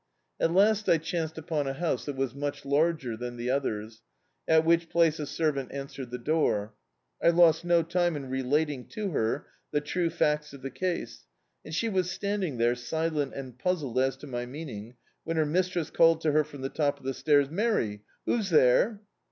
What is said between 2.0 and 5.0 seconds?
that was much larger than the others, at which